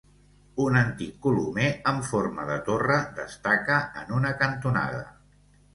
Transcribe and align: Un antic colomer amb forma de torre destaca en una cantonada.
Un 0.63 0.77
antic 0.79 1.19
colomer 1.25 1.67
amb 1.91 2.09
forma 2.09 2.49
de 2.49 2.57
torre 2.71 2.99
destaca 3.23 3.79
en 4.05 4.19
una 4.23 4.35
cantonada. 4.45 5.07